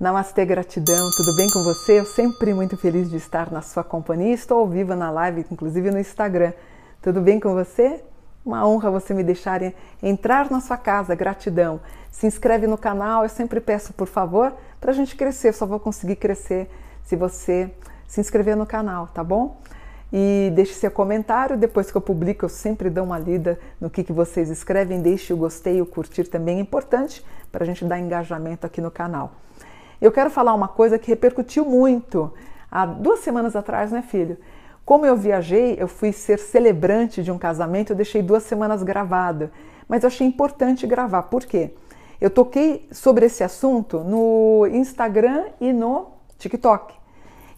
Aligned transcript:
Namastê, 0.00 0.46
gratidão, 0.46 1.10
tudo 1.14 1.36
bem 1.36 1.46
com 1.50 1.62
você? 1.62 2.00
Eu 2.00 2.06
sempre 2.06 2.54
muito 2.54 2.74
feliz 2.74 3.10
de 3.10 3.18
estar 3.18 3.52
na 3.52 3.60
sua 3.60 3.84
companhia. 3.84 4.32
Estou 4.32 4.60
ao 4.60 4.66
vivo 4.66 4.94
na 4.94 5.10
live, 5.10 5.44
inclusive 5.50 5.90
no 5.90 5.98
Instagram. 5.98 6.54
Tudo 7.02 7.20
bem 7.20 7.38
com 7.38 7.52
você? 7.52 8.02
Uma 8.42 8.66
honra 8.66 8.90
você 8.90 9.12
me 9.12 9.22
deixar 9.22 9.60
entrar 10.02 10.50
na 10.50 10.58
sua 10.62 10.78
casa, 10.78 11.14
gratidão. 11.14 11.82
Se 12.10 12.26
inscreve 12.26 12.66
no 12.66 12.78
canal, 12.78 13.24
eu 13.24 13.28
sempre 13.28 13.60
peço 13.60 13.92
por 13.92 14.06
favor 14.08 14.54
para 14.80 14.90
a 14.90 14.94
gente 14.94 15.14
crescer. 15.14 15.48
Eu 15.48 15.52
só 15.52 15.66
vou 15.66 15.78
conseguir 15.78 16.16
crescer 16.16 16.70
se 17.04 17.14
você 17.14 17.70
se 18.08 18.22
inscrever 18.22 18.56
no 18.56 18.64
canal, 18.64 19.06
tá 19.08 19.22
bom? 19.22 19.60
E 20.10 20.50
deixe 20.54 20.72
seu 20.72 20.90
comentário, 20.90 21.58
depois 21.58 21.90
que 21.90 21.96
eu 21.98 22.00
publico 22.00 22.46
eu 22.46 22.48
sempre 22.48 22.88
dou 22.88 23.04
uma 23.04 23.18
lida 23.18 23.60
no 23.78 23.90
que, 23.90 24.02
que 24.02 24.14
vocês 24.14 24.48
escrevem, 24.48 25.02
deixe 25.02 25.34
o 25.34 25.36
gostei, 25.36 25.82
o 25.82 25.84
curtir 25.84 26.24
também 26.24 26.56
é 26.56 26.60
importante 26.60 27.22
para 27.52 27.64
a 27.64 27.66
gente 27.66 27.84
dar 27.84 27.98
engajamento 27.98 28.66
aqui 28.66 28.80
no 28.80 28.90
canal. 28.90 29.32
Eu 30.00 30.10
quero 30.10 30.30
falar 30.30 30.54
uma 30.54 30.68
coisa 30.68 30.98
que 30.98 31.08
repercutiu 31.08 31.64
muito 31.64 32.32
há 32.70 32.86
duas 32.86 33.20
semanas 33.20 33.54
atrás, 33.54 33.92
né, 33.92 34.02
filho? 34.02 34.38
Como 34.84 35.04
eu 35.04 35.16
viajei, 35.16 35.76
eu 35.78 35.86
fui 35.86 36.10
ser 36.12 36.38
celebrante 36.38 37.22
de 37.22 37.30
um 37.30 37.38
casamento, 37.38 37.90
eu 37.90 37.96
deixei 37.96 38.22
duas 38.22 38.42
semanas 38.42 38.82
gravado, 38.82 39.50
mas 39.86 40.02
eu 40.02 40.08
achei 40.08 40.26
importante 40.26 40.86
gravar. 40.86 41.24
Por 41.24 41.44
quê? 41.44 41.74
Eu 42.20 42.30
toquei 42.30 42.88
sobre 42.90 43.26
esse 43.26 43.44
assunto 43.44 44.00
no 44.00 44.66
Instagram 44.66 45.46
e 45.60 45.72
no 45.72 46.08
TikTok. 46.38 46.94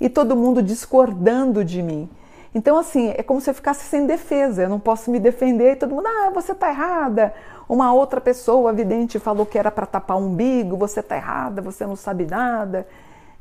E 0.00 0.09
todo 0.09 0.36
mundo 0.36 0.62
discordando 0.62 1.64
de 1.64 1.83
mim. 1.83 2.09
Então, 2.55 2.79
assim, 2.79 3.09
é 3.16 3.23
como 3.23 3.41
se 3.41 3.48
eu 3.48 3.55
ficasse 3.55 3.87
sem 3.87 4.06
defesa, 4.06 4.62
eu 4.62 4.69
não 4.69 4.78
posso 4.78 5.11
me 5.11 5.19
defender 5.19 5.72
e 5.72 5.77
todo 5.77 5.95
mundo, 5.95 6.06
ah, 6.06 6.31
você 6.34 6.55
tá 6.55 6.69
errada. 6.69 7.33
Uma 7.69 7.92
outra 7.95 8.20
pessoa 8.20 8.72
vidente 8.72 9.19
falou 9.19 9.47
que 9.47 9.58
era 9.58 9.70
para 9.70 9.86
tapar 9.86 10.19
o 10.19 10.20
umbigo, 10.20 10.77
você 10.77 11.03
tá 11.03 11.17
errada, 11.17 11.62
você 11.62 11.86
não 11.86 11.97
sabe 11.97 12.27
nada. 12.27 12.86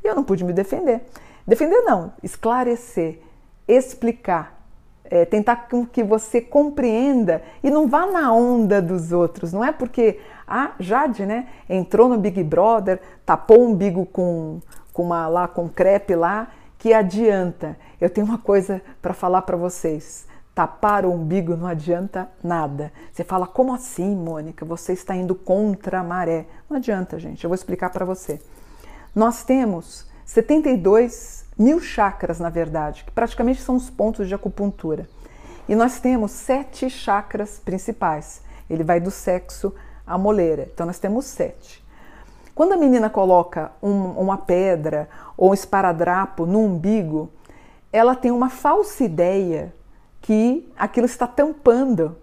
E 0.03 0.07
eu 0.07 0.15
não 0.15 0.23
pude 0.23 0.45
me 0.45 0.53
defender. 0.53 1.01
Defender 1.45 1.81
não, 1.81 2.13
esclarecer, 2.23 3.19
explicar, 3.67 4.61
é, 5.03 5.25
tentar 5.25 5.67
que 5.91 6.03
você 6.03 6.39
compreenda 6.39 7.41
e 7.61 7.69
não 7.69 7.87
vá 7.87 8.05
na 8.05 8.31
onda 8.31 8.81
dos 8.81 9.11
outros. 9.11 9.51
Não 9.51 9.63
é 9.63 9.73
porque 9.73 10.19
a 10.47 10.71
Jade, 10.79 11.25
né, 11.25 11.47
entrou 11.69 12.07
no 12.07 12.17
Big 12.17 12.41
Brother, 12.43 13.01
tapou 13.25 13.59
o 13.59 13.69
umbigo 13.71 14.05
com, 14.05 14.61
com 14.93 15.03
uma 15.03 15.27
lá 15.27 15.47
com 15.47 15.67
crepe 15.67 16.15
lá 16.15 16.47
que 16.77 16.93
adianta. 16.93 17.77
Eu 18.01 18.09
tenho 18.09 18.25
uma 18.25 18.39
coisa 18.39 18.81
para 18.99 19.13
falar 19.13 19.43
para 19.43 19.55
vocês. 19.55 20.25
Tapar 20.55 21.05
o 21.05 21.11
umbigo 21.11 21.55
não 21.55 21.67
adianta 21.67 22.27
nada. 22.43 22.91
Você 23.13 23.23
fala, 23.23 23.45
como 23.45 23.75
assim, 23.75 24.15
Mônica? 24.15 24.65
Você 24.65 24.93
está 24.93 25.15
indo 25.15 25.35
contra 25.35 25.99
a 25.99 26.03
maré. 26.03 26.47
Não 26.67 26.77
adianta, 26.77 27.19
gente. 27.19 27.43
Eu 27.43 27.49
vou 27.49 27.55
explicar 27.55 27.91
para 27.91 28.03
você. 28.03 28.41
Nós 29.13 29.43
temos 29.43 30.07
72 30.25 31.45
mil 31.57 31.79
chakras, 31.79 32.39
na 32.39 32.49
verdade, 32.49 33.03
que 33.03 33.11
praticamente 33.11 33.61
são 33.61 33.75
os 33.75 33.89
pontos 33.91 34.27
de 34.27 34.33
acupuntura. 34.33 35.07
E 35.69 35.75
nós 35.75 35.99
temos 35.99 36.31
sete 36.31 36.89
chakras 36.89 37.59
principais. 37.59 38.41
Ele 38.67 38.83
vai 38.83 38.99
do 38.99 39.11
sexo 39.11 39.73
à 40.07 40.17
moleira. 40.17 40.67
Então 40.73 40.87
nós 40.87 40.97
temos 40.97 41.25
sete. 41.25 41.85
Quando 42.55 42.73
a 42.73 42.77
menina 42.77 43.09
coloca 43.09 43.71
um, 43.81 44.11
uma 44.11 44.37
pedra 44.37 45.07
ou 45.37 45.51
um 45.51 45.53
esparadrapo 45.53 46.45
no 46.45 46.59
umbigo, 46.59 47.29
ela 47.91 48.15
tem 48.15 48.31
uma 48.31 48.49
falsa 48.49 49.03
ideia 49.03 49.73
que 50.21 50.71
aquilo 50.77 51.05
está 51.05 51.27
tampando 51.27 52.15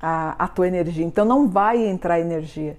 a, 0.00 0.44
a 0.44 0.48
tua 0.48 0.66
energia, 0.66 1.04
então 1.04 1.24
não 1.24 1.48
vai 1.48 1.78
entrar 1.86 2.20
energia. 2.20 2.78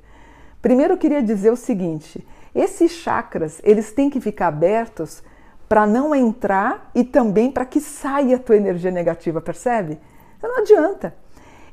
Primeiro 0.62 0.94
eu 0.94 0.98
queria 0.98 1.22
dizer 1.22 1.52
o 1.52 1.56
seguinte: 1.56 2.26
esses 2.54 2.92
chakras 2.92 3.62
eles 3.64 3.92
têm 3.92 4.10
que 4.10 4.20
ficar 4.20 4.48
abertos 4.48 5.24
para 5.68 5.88
não 5.88 6.14
entrar 6.14 6.90
e 6.94 7.04
também 7.04 7.52
para 7.52 7.66
que 7.66 7.80
saia 7.80 8.36
a 8.36 8.40
tua 8.40 8.56
energia 8.56 8.92
negativa, 8.92 9.42
percebe? 9.42 10.00
Então 10.38 10.50
não 10.50 10.60
adianta. 10.60 11.16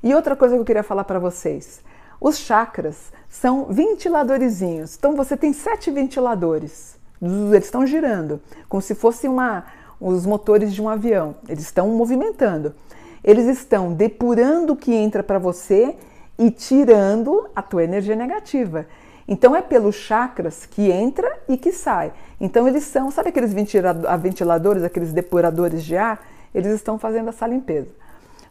E 0.03 0.15
outra 0.15 0.35
coisa 0.35 0.55
que 0.55 0.61
eu 0.61 0.65
queria 0.65 0.83
falar 0.83 1.05
para 1.05 1.19
vocês: 1.19 1.83
os 2.21 2.39
chakras 2.39 3.13
são 3.29 3.67
ventiladorzinhos. 3.67 4.97
Então 4.97 5.17
você 5.17 5.37
tem 5.37 5.53
sete 5.53 5.91
ventiladores. 5.91 6.99
Eles 7.21 7.67
estão 7.67 7.87
girando, 7.87 8.41
como 8.69 8.83
se 8.83 8.95
fossem 8.97 9.31
uma, 9.31 9.65
os 10.03 10.27
motores 10.27 10.75
de 10.75 10.83
um 10.83 10.89
avião. 10.89 11.37
Eles 11.49 11.65
estão 11.65 11.89
movimentando. 11.89 12.75
Eles 13.23 13.47
estão 13.47 13.93
depurando 13.93 14.73
o 14.73 14.77
que 14.77 14.93
entra 14.93 15.23
para 15.23 15.39
você 15.39 15.95
e 16.39 16.51
tirando 16.51 17.49
a 17.55 17.63
tua 17.63 17.85
energia 17.85 18.17
negativa. 18.17 18.87
Então 19.29 19.55
é 19.55 19.63
pelos 19.63 19.95
chakras 19.95 20.67
que 20.67 20.91
entra 20.91 21.39
e 21.49 21.57
que 21.57 21.71
sai. 21.71 22.13
Então 22.41 22.67
eles 22.67 22.83
são, 22.85 23.11
sabe 23.11 23.29
aqueles 23.29 23.53
ventiladores, 23.53 24.83
aqueles 24.83 25.13
depuradores 25.13 25.85
de 25.85 25.97
ar? 25.97 26.21
Eles 26.53 26.73
estão 26.73 26.99
fazendo 26.99 27.29
essa 27.29 27.47
limpeza. 27.47 27.91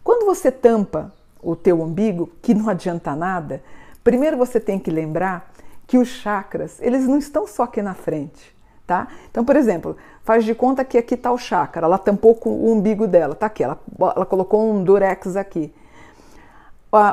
Quando 0.03 0.25
você 0.25 0.49
tampa 0.49 1.13
o 1.43 1.55
teu 1.55 1.81
umbigo, 1.81 2.29
que 2.41 2.53
não 2.53 2.69
adianta 2.69 3.15
nada, 3.15 3.61
primeiro 4.03 4.37
você 4.37 4.59
tem 4.59 4.79
que 4.79 4.89
lembrar 4.89 5.51
que 5.85 5.97
os 5.97 6.07
chakras, 6.07 6.77
eles 6.79 7.05
não 7.05 7.17
estão 7.17 7.45
só 7.45 7.63
aqui 7.63 7.81
na 7.81 7.93
frente, 7.93 8.55
tá? 8.91 9.07
Então, 9.29 9.45
por 9.45 9.55
exemplo, 9.55 9.95
faz 10.21 10.43
de 10.43 10.53
conta 10.53 10.83
que 10.83 10.97
aqui 10.97 11.13
está 11.13 11.31
o 11.31 11.37
chakra, 11.37 11.85
ela 11.85 11.97
tampou 11.97 12.35
com 12.35 12.49
o 12.49 12.73
umbigo 12.73 13.07
dela, 13.07 13.33
tá 13.33 13.45
aqui, 13.45 13.63
ela, 13.63 13.79
ela 13.97 14.25
colocou 14.25 14.69
um 14.69 14.83
durex 14.83 15.37
aqui. 15.37 15.73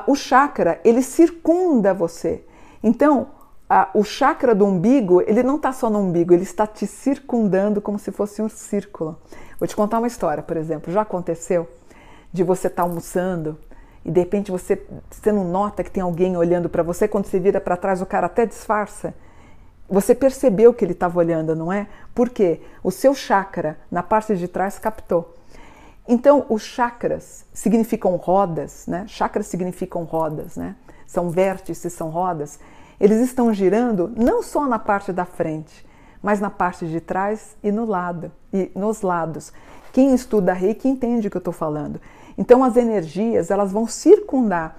o 0.09 0.15
chakra, 0.17 0.81
ele 0.84 1.03
circunda 1.03 1.94
você. 1.94 2.44
Então, 2.83 3.28
o 3.94 4.03
chakra 4.03 4.56
do 4.56 4.67
umbigo, 4.67 5.22
ele 5.22 5.44
não 5.44 5.55
está 5.55 5.72
só 5.72 5.88
no 5.88 6.00
umbigo, 6.00 6.34
ele 6.34 6.43
está 6.43 6.67
te 6.67 6.84
circundando 6.84 7.81
como 7.81 7.97
se 7.97 8.11
fosse 8.11 8.43
um 8.43 8.49
círculo. 8.49 9.17
Vou 9.61 9.69
te 9.69 9.77
contar 9.77 9.99
uma 9.99 10.09
história, 10.09 10.43
por 10.43 10.56
exemplo. 10.56 10.93
Já 10.93 11.03
aconteceu 11.03 11.69
de 12.33 12.43
você 12.43 12.67
estar 12.67 12.83
tá 12.83 12.88
almoçando 12.88 13.56
e 14.05 14.11
de 14.11 14.19
repente 14.19 14.50
você, 14.50 14.84
você 15.09 15.31
não 15.31 15.44
nota 15.44 15.84
que 15.84 15.93
tem 15.93 16.03
alguém 16.03 16.37
olhando 16.37 16.69
para 16.69 16.83
você, 16.83 17.06
quando 17.06 17.27
você 17.27 17.38
vira 17.38 17.61
para 17.61 17.77
trás 17.77 18.03
o 18.03 18.06
cara 18.06 18.27
até 18.27 18.44
disfarça. 18.44 19.15
Você 19.88 20.15
percebeu 20.15 20.75
que 20.75 20.84
ele 20.84 20.93
estava 20.93 21.19
olhando, 21.19 21.56
não 21.56 21.72
é? 21.72 21.87
Porque 22.15 22.60
o 22.82 22.91
seu 22.91 23.15
chakra 23.15 23.78
na 23.91 24.03
parte 24.03 24.37
de 24.37 24.47
trás 24.47 24.78
captou. 24.78 25.34
Então, 26.06 26.47
os 26.49 26.62
chakras 26.62 27.44
significam 27.53 28.16
rodas, 28.16 28.87
né? 28.87 29.04
Chakras 29.06 29.47
significam 29.47 30.04
rodas, 30.04 30.56
né? 30.56 30.76
São 31.06 31.31
vértices, 31.31 31.93
são 31.93 32.10
rodas. 32.10 32.59
Eles 33.00 33.21
estão 33.21 33.53
girando 33.53 34.12
não 34.16 34.43
só 34.43 34.66
na 34.66 34.78
parte 34.78 35.12
da 35.12 35.25
frente, 35.25 35.87
mas 36.22 36.41
na 36.41 36.50
parte 36.50 36.87
de 36.87 37.00
trás 37.00 37.56
e 37.62 37.70
no 37.70 37.84
lado 37.84 38.32
e 38.53 38.70
nos 38.75 39.03
lados. 39.03 39.53
Quem 39.93 40.15
estuda 40.15 40.53
reiki 40.53 40.88
entende 40.88 41.28
o 41.28 41.31
que 41.31 41.37
eu 41.37 41.41
estou 41.41 41.53
falando. 41.53 42.00
Então 42.37 42.62
as 42.62 42.76
energias 42.76 43.50
elas 43.50 43.72
vão 43.72 43.87
circundar. 43.87 44.76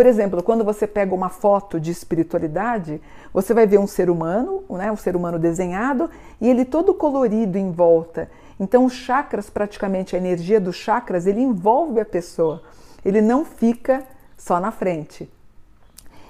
Por 0.00 0.06
exemplo, 0.06 0.42
quando 0.42 0.64
você 0.64 0.86
pega 0.86 1.14
uma 1.14 1.28
foto 1.28 1.78
de 1.78 1.90
espiritualidade, 1.90 3.02
você 3.34 3.52
vai 3.52 3.66
ver 3.66 3.78
um 3.78 3.86
ser 3.86 4.08
humano, 4.08 4.64
né, 4.70 4.90
um 4.90 4.96
ser 4.96 5.14
humano 5.14 5.38
desenhado 5.38 6.08
e 6.40 6.48
ele 6.48 6.64
todo 6.64 6.94
colorido 6.94 7.58
em 7.58 7.70
volta. 7.70 8.30
Então 8.58 8.86
os 8.86 8.94
chakras, 8.94 9.50
praticamente 9.50 10.16
a 10.16 10.18
energia 10.18 10.58
dos 10.58 10.74
chakras, 10.74 11.26
ele 11.26 11.42
envolve 11.42 12.00
a 12.00 12.04
pessoa. 12.06 12.62
Ele 13.04 13.20
não 13.20 13.44
fica 13.44 14.02
só 14.38 14.58
na 14.58 14.70
frente. 14.70 15.30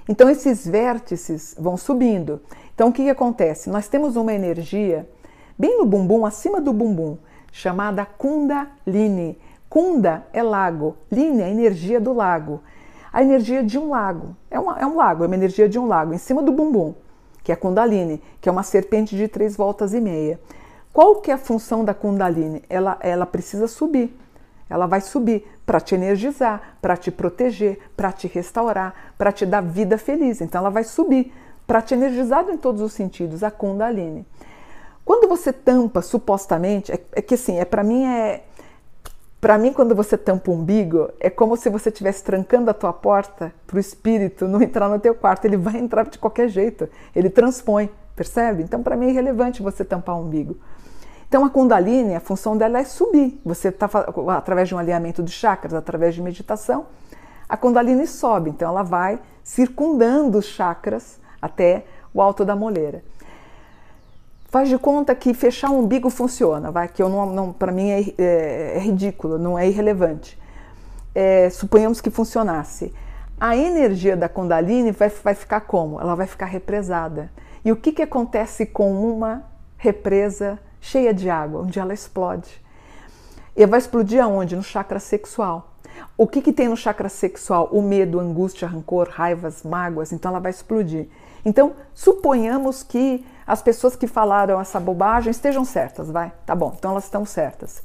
Então 0.09 0.29
esses 0.29 0.67
vértices 0.67 1.55
vão 1.57 1.77
subindo. 1.77 2.41
Então 2.75 2.89
o 2.89 2.93
que, 2.93 3.05
que 3.05 3.11
acontece? 3.11 3.71
Nós 3.71 3.87
temos 3.87 4.17
uma 4.17 4.35
energia 4.35 5.09
bem 5.57 5.79
no 5.79 5.87
bumbum, 5.87 6.27
acima 6.27 6.61
do 6.61 6.73
bumbum, 6.73 7.17
chamada 7.53 8.05
Kundalini. 8.05 9.39
Kunda 9.69 10.27
é 10.33 10.43
lago, 10.43 10.97
Line 11.09 11.41
é 11.41 11.49
energia 11.49 12.01
do 12.01 12.13
lago. 12.13 12.61
A 13.13 13.23
energia 13.23 13.63
de 13.63 13.79
um 13.79 13.91
lago. 13.91 14.37
É, 14.51 14.59
uma, 14.59 14.79
é 14.79 14.87
um 14.87 14.97
lago, 14.97 15.25
é 15.25 15.27
uma 15.27 15.35
energia 15.35 15.69
de 15.69 15.79
um 15.79 15.87
lago, 15.87 16.15
em 16.15 16.19
cima 16.19 16.43
do 16.43 16.53
bumbum, 16.53 16.95
que 17.43 17.51
é 17.51 17.55
a 17.55 17.57
Kundalini, 17.57 18.23
que 18.41 18.49
é 18.49 18.53
uma 18.53 18.63
serpente 18.63 19.17
de 19.17 19.27
três 19.27 19.57
voltas 19.57 19.93
e 19.93 20.01
meia. 20.01 20.39
Qual 20.93 21.17
que 21.17 21.31
é 21.31 21.35
a 21.35 21.39
função 21.39 21.85
da 21.85 21.95
Kundalini? 21.95 22.63
Ela, 22.69 22.99
ela 23.01 23.27
precisa 23.27 23.67
subir. 23.69 24.17
Ela 24.69 24.87
vai 24.87 25.01
subir 25.01 25.45
para 25.67 25.81
te 25.81 25.95
energizar, 25.95 26.77
para 26.81 26.97
te 26.97 27.11
proteger, 27.11 27.79
para 27.97 28.13
te 28.13 28.29
restaurar, 28.29 29.15
para 29.19 29.33
te 29.33 29.45
dar 29.45 29.61
vida 29.61 29.99
feliz. 29.99 30.41
Então 30.41 30.61
ela 30.61 30.71
vai 30.71 30.85
subir 30.85 31.33
para 31.67 31.83
te 31.83 31.95
energizar 31.95 32.49
em 32.49 32.57
todos 32.57 32.81
os 32.81 32.93
sentidos, 32.93 33.43
a 33.43 33.51
Kundalini. 33.51 34.27
Quando 35.05 35.29
você 35.29 35.53
tampa 35.53 36.03
supostamente, 36.03 36.93
é, 36.93 37.01
é 37.13 37.23
que 37.23 37.35
assim, 37.35 37.59
é 37.59 37.65
para 37.65 37.83
mim 37.83 38.05
é 38.05 38.45
para 39.41 39.57
mim, 39.57 39.73
quando 39.73 39.95
você 39.95 40.19
tampa 40.19 40.51
o 40.51 40.55
umbigo, 40.55 41.11
é 41.19 41.31
como 41.31 41.57
se 41.57 41.71
você 41.71 41.89
estivesse 41.89 42.23
trancando 42.23 42.71
a 42.71 42.75
tua 42.75 42.93
porta 42.93 43.53
para 43.67 43.77
o 43.79 43.81
espírito 43.81 44.47
não 44.47 44.61
entrar 44.61 44.89
no 44.89 45.01
teu 45.01 45.15
quarto. 45.15 45.47
Ele 45.47 45.57
vai 45.57 45.79
entrar 45.79 46.05
de 46.05 46.19
qualquer 46.19 46.49
jeito. 46.49 46.87
Ele 47.17 47.31
transpõe, 47.31 47.89
percebe? 48.15 48.63
Então, 48.63 48.83
para 48.83 48.97
mim, 48.97 49.07
é 49.07 49.11
irrelevante 49.11 49.63
você 49.63 49.83
tampar 49.83 50.17
o 50.17 50.23
umbigo. 50.23 50.59
Então, 51.27 51.43
a 51.45 51.49
Kundalini, 51.49 52.15
a 52.15 52.21
função 52.21 52.55
dela 52.55 52.81
é 52.81 52.85
subir. 52.85 53.41
Você 53.45 53.69
está 53.69 53.89
através 54.37 54.69
de 54.69 54.75
um 54.75 54.79
alinhamento 54.79 55.23
de 55.23 55.31
chakras, 55.31 55.73
através 55.73 56.15
de 56.15 56.21
meditação, 56.21 56.87
a 57.49 57.57
Kundalini 57.57 58.07
sobe. 58.07 58.51
Então, 58.51 58.69
ela 58.69 58.83
vai 58.83 59.19
circundando 59.43 60.37
os 60.37 60.45
chakras 60.45 61.19
até 61.41 61.87
o 62.13 62.21
alto 62.21 62.45
da 62.45 62.55
moleira. 62.55 63.03
Faz 64.51 64.69
de 64.69 64.77
conta 64.77 65.15
que 65.15 65.33
fechar 65.33 65.71
o 65.71 65.79
umbigo 65.79 66.11
funciona, 66.11 66.73
vai, 66.73 66.89
que 66.89 67.01
eu 67.01 67.09
não, 67.09 67.27
não 67.27 67.53
para 67.53 67.71
mim 67.71 67.89
é, 67.89 68.01
é, 68.19 68.73
é, 68.75 68.79
ridículo, 68.81 69.39
não 69.39 69.57
é 69.57 69.69
irrelevante. 69.69 70.37
É, 71.15 71.49
suponhamos 71.51 72.01
que 72.01 72.11
funcionasse. 72.11 72.93
A 73.39 73.57
energia 73.57 74.17
da 74.17 74.29
Kundalini 74.29 74.91
vai, 74.91 75.09
vai 75.09 75.35
ficar 75.37 75.61
como? 75.61 76.01
Ela 76.01 76.17
vai 76.17 76.27
ficar 76.27 76.47
represada. 76.47 77.31
E 77.65 77.71
o 77.71 77.77
que, 77.77 77.93
que 77.93 78.03
acontece 78.03 78.67
com 78.67 78.93
uma 79.09 79.45
represa 79.77 80.59
cheia 80.81 81.15
de 81.15 81.31
água, 81.31 81.63
onde 81.63 81.79
ela 81.79 81.95
explode? 81.95 82.61
E 83.55 83.65
vai 83.67 83.79
explodir 83.79 84.21
aonde? 84.21 84.57
No 84.57 84.65
chakra 84.65 84.99
sexual. 84.99 85.77
O 86.19 86.27
que, 86.27 86.43
que 86.43 86.53
tem 86.53 86.69
no 86.69 86.77
chakra 86.77 87.09
sexual? 87.09 87.69
O 87.71 87.81
medo, 87.81 88.19
angústia, 88.19 88.67
rancor, 88.67 89.09
raivas, 89.13 89.63
mágoas. 89.63 90.13
Então 90.13 90.31
ela 90.31 90.41
vai 90.41 90.51
explodir. 90.51 91.07
Então, 91.45 91.75
suponhamos 91.95 92.83
que 92.83 93.25
as 93.47 93.63
pessoas 93.63 93.97
que 93.97 94.07
falaram 94.07 94.61
essa 94.61 94.79
bobagem 94.79 95.31
estejam 95.31 95.65
certas, 95.65 96.11
vai? 96.11 96.33
Tá 96.47 96.55
bom, 96.55 96.75
então 96.79 96.93
elas 96.93 97.05
estão 97.05 97.25
certas. 97.25 97.83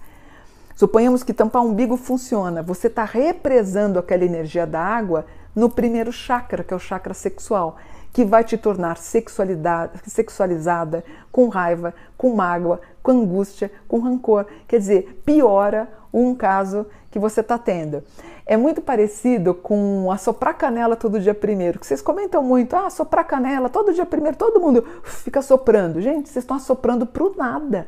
Suponhamos 0.76 1.24
que 1.24 1.34
tampar 1.34 1.64
o 1.64 1.70
umbigo 1.70 1.96
funciona. 1.96 2.62
Você 2.62 2.88
está 2.88 3.06
represando 3.06 3.98
aquela 3.98 4.26
energia 4.26 4.68
da 4.68 4.82
água 4.82 5.26
no 5.56 5.70
primeiro 5.70 6.12
chakra, 6.12 6.66
que 6.66 6.74
é 6.74 6.78
o 6.78 6.80
chakra 6.80 7.14
sexual, 7.14 7.78
que 8.12 8.26
vai 8.26 8.44
te 8.44 8.58
tornar 8.58 8.98
sexualizada, 8.98 11.04
com 11.32 11.48
raiva, 11.48 11.94
com 12.18 12.36
mágoa, 12.36 12.82
com 13.02 13.12
angústia, 13.12 13.72
com 13.88 14.00
rancor. 14.00 14.48
Quer 14.68 14.80
dizer, 14.80 15.22
piora 15.26 15.88
um 16.14 16.36
caso 16.36 16.86
que 17.10 17.20
você 17.20 17.40
está 17.40 17.58
tendo. 17.58 18.04
É 18.46 18.58
muito 18.58 18.82
parecido 18.82 19.54
com 19.54 20.12
assoprar 20.12 20.58
canela 20.58 20.98
todo 20.98 21.22
dia 21.22 21.34
primeiro, 21.34 21.80
que 21.80 21.88
vocês 21.88 22.02
comentam 22.02 22.44
muito, 22.44 22.76
ah, 22.76 22.90
soprar 22.90 23.26
canela 23.26 23.70
todo 23.70 23.94
dia 23.94 24.06
primeiro, 24.06 24.38
todo 24.38 24.60
mundo 24.60 24.86
fica 25.04 25.42
soprando. 25.42 26.02
Gente, 26.02 26.28
vocês 26.28 26.44
estão 26.44 26.58
assoprando 26.58 27.06
pro 27.06 27.34
nada. 27.38 27.88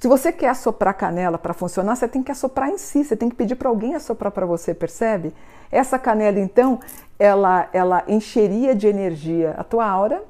Se 0.00 0.08
você 0.08 0.32
quer 0.32 0.48
assoprar 0.48 0.94
canela 0.94 1.38
para 1.38 1.54
funcionar, 1.54 1.96
você 1.96 2.08
tem 2.08 2.22
que 2.22 2.32
assoprar 2.32 2.68
em 2.68 2.78
si, 2.78 3.04
você 3.04 3.16
tem 3.16 3.28
que 3.28 3.36
pedir 3.36 3.54
para 3.54 3.68
alguém 3.68 3.94
assoprar 3.94 4.32
para 4.32 4.44
você, 4.44 4.74
percebe? 4.74 5.32
Essa 5.70 5.98
canela, 5.98 6.38
então, 6.38 6.80
ela, 7.18 7.68
ela 7.72 8.04
encheria 8.06 8.74
de 8.74 8.86
energia 8.86 9.54
a 9.56 9.64
tua 9.64 9.86
aura, 9.86 10.22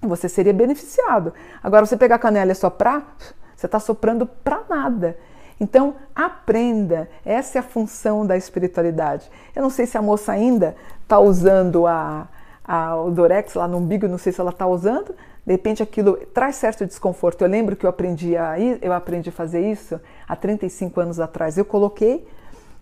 você 0.00 0.28
seria 0.28 0.52
beneficiado. 0.52 1.32
Agora, 1.62 1.86
você 1.86 1.96
pegar 1.96 2.16
a 2.16 2.18
canela 2.18 2.52
e 2.52 2.54
soprar, 2.54 3.16
você 3.54 3.66
está 3.66 3.78
soprando 3.78 4.26
para 4.26 4.62
nada. 4.68 5.16
Então, 5.60 5.94
aprenda, 6.14 7.08
essa 7.24 7.58
é 7.58 7.60
a 7.60 7.62
função 7.62 8.26
da 8.26 8.36
espiritualidade. 8.36 9.30
Eu 9.54 9.62
não 9.62 9.70
sei 9.70 9.86
se 9.86 9.96
a 9.96 10.02
moça 10.02 10.32
ainda 10.32 10.74
está 11.02 11.18
usando 11.18 11.86
a, 11.86 12.26
a, 12.64 12.96
o 12.96 13.10
Dorex 13.10 13.54
lá 13.54 13.68
no 13.68 13.78
umbigo, 13.78 14.08
não 14.08 14.18
sei 14.18 14.32
se 14.32 14.40
ela 14.40 14.50
está 14.50 14.66
usando, 14.66 15.14
de 15.46 15.52
repente 15.52 15.82
aquilo 15.82 16.16
traz 16.32 16.56
certo 16.56 16.86
desconforto. 16.86 17.42
Eu 17.42 17.48
lembro 17.48 17.76
que 17.76 17.84
eu 17.84 17.90
aprendi 17.90 18.36
a, 18.36 18.58
eu 18.58 18.92
aprendi 18.92 19.28
a 19.28 19.32
fazer 19.32 19.70
isso 19.70 20.00
há 20.26 20.34
35 20.34 21.00
anos 21.00 21.20
atrás. 21.20 21.58
Eu 21.58 21.64
coloquei, 21.64 22.26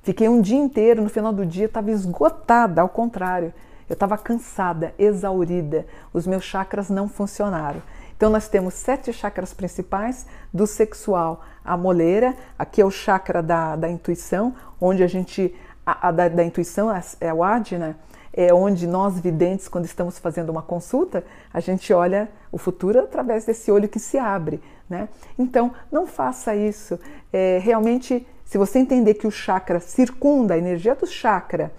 fiquei 0.03 0.29
um 0.29 0.41
dia 0.41 0.59
inteiro, 0.59 1.03
no 1.03 1.09
final 1.09 1.33
do 1.33 1.45
dia 1.45 1.67
estava 1.67 1.91
esgotada, 1.91 2.81
ao 2.81 2.89
contrário. 2.89 3.53
Eu 3.89 3.95
estava 3.95 4.17
cansada, 4.17 4.95
exaurida, 4.99 5.87
os 6.13 6.27
meus 6.27 6.45
chakras 6.45 6.89
não 6.89 7.09
funcionaram. 7.09 7.83
Então 8.17 8.31
nós 8.31 8.49
temos 8.49 8.75
sete 8.75 9.13
chakras 9.13 9.53
principais, 9.53 10.27
do 10.55 10.65
sexual 10.65 11.43
à 11.65 11.77
moleira, 11.77 12.37
aqui 12.57 12.81
é 12.81 12.85
o 12.85 12.91
chakra 12.91 13.43
da, 13.43 13.75
da 13.75 13.91
intuição, 13.91 14.55
onde 14.81 15.03
a 15.03 15.09
gente, 15.09 15.53
a, 15.85 16.09
a 16.09 16.13
da, 16.13 16.29
da, 16.29 16.45
intuição 16.45 16.95
é, 16.95 17.03
é 17.21 17.35
o 17.35 17.43
Adina, 17.43 17.97
é 18.33 18.53
onde 18.53 18.87
nós 18.87 19.21
videntes, 19.21 19.69
quando 19.69 19.85
estamos 19.85 20.19
fazendo 20.19 20.51
uma 20.51 20.63
consulta, 20.63 21.25
a 21.53 21.61
gente 21.61 21.93
olha 21.93 22.29
o 22.51 22.57
futuro 22.57 23.01
através 23.01 23.45
desse 23.45 23.71
olho 23.71 23.89
que 23.89 23.99
se 23.99 24.19
abre, 24.19 24.61
né? 24.89 25.09
Então, 25.39 25.73
não 25.91 26.07
faça 26.07 26.55
isso. 26.57 26.99
É, 27.33 27.59
realmente, 27.63 28.27
se 28.45 28.57
você 28.57 28.79
entender 28.79 29.15
que 29.15 29.27
o 29.27 29.31
chakra 29.31 29.81
circunda, 29.81 30.55
a 30.55 30.59
energia 30.59 30.95
do 30.95 31.07
chakra, 31.07 31.73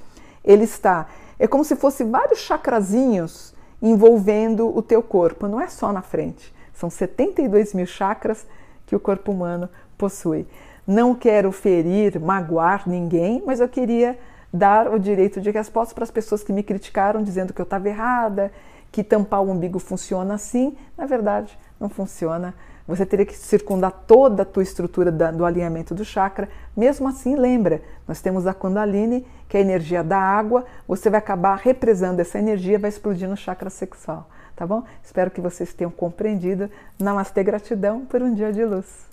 ele 0.43 0.63
está, 0.63 1.07
é 1.39 1.47
como 1.47 1.63
se 1.63 1.75
fosse 1.75 2.03
vários 2.03 2.39
chakrazinhos 2.39 3.53
envolvendo 3.81 4.75
o 4.75 4.81
teu 4.81 5.01
corpo, 5.01 5.47
não 5.47 5.59
é 5.59 5.67
só 5.67 5.91
na 5.91 6.01
frente. 6.01 6.53
São 6.73 6.89
72 6.89 7.73
mil 7.73 7.85
chakras 7.85 8.45
que 8.85 8.95
o 8.95 8.99
corpo 8.99 9.31
humano 9.31 9.69
possui. 9.97 10.47
Não 10.85 11.15
quero 11.15 11.51
ferir, 11.51 12.19
magoar 12.19 12.87
ninguém, 12.87 13.41
mas 13.45 13.59
eu 13.59 13.69
queria 13.69 14.17
dar 14.53 14.93
o 14.93 14.99
direito 14.99 15.41
de 15.41 15.49
resposta 15.49 15.95
para 15.95 16.03
as 16.03 16.11
pessoas 16.11 16.43
que 16.43 16.53
me 16.53 16.61
criticaram 16.61 17.23
dizendo 17.23 17.53
que 17.53 17.59
eu 17.59 17.63
estava 17.63 17.89
errada, 17.89 18.51
que 18.91 19.03
tampar 19.03 19.41
o 19.41 19.49
umbigo 19.49 19.79
funciona 19.79 20.35
assim. 20.35 20.77
Na 20.95 21.07
verdade, 21.07 21.57
não 21.79 21.89
funciona. 21.89 22.53
Você 22.87 23.05
teria 23.05 23.25
que 23.25 23.35
circundar 23.35 23.91
toda 24.05 24.43
a 24.43 24.45
tua 24.45 24.61
estrutura 24.61 25.09
do 25.11 25.45
alinhamento 25.45 25.95
do 25.95 26.03
chakra. 26.03 26.49
Mesmo 26.75 27.07
assim, 27.07 27.35
lembra, 27.35 27.81
nós 28.07 28.21
temos 28.21 28.45
a 28.45 28.53
Kundalini, 28.53 29.25
que 29.47 29.57
é 29.57 29.61
a 29.61 29.63
energia 29.63 30.03
da 30.03 30.19
água. 30.19 30.65
Você 30.87 31.09
vai 31.09 31.17
acabar 31.17 31.55
represando 31.57 32.19
essa 32.19 32.37
energia, 32.37 32.77
vai 32.77 32.89
explodir 32.89 33.27
no 33.27 33.37
chakra 33.37 33.69
sexual. 33.69 34.29
Tá 34.55 34.67
bom? 34.67 34.83
Espero 35.01 35.31
que 35.31 35.41
vocês 35.41 35.73
tenham 35.73 35.89
compreendido. 35.89 36.69
Namastê, 36.99 37.41
gratidão 37.41 38.05
por 38.05 38.21
um 38.21 38.33
dia 38.33 38.51
de 38.51 38.63
luz. 38.63 39.12